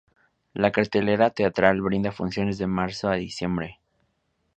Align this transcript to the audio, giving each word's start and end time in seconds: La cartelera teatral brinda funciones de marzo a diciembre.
La 0.55 0.71
cartelera 0.71 1.29
teatral 1.29 1.79
brinda 1.79 2.11
funciones 2.11 2.57
de 2.57 2.65
marzo 2.65 3.07
a 3.09 3.17
diciembre. 3.17 3.79